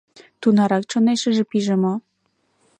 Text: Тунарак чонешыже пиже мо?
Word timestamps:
Тунарак 0.41 0.83
чонешыже 0.91 1.43
пиже 1.49 1.75
мо? 1.83 1.93